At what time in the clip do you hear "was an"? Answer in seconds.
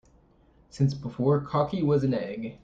1.83-2.15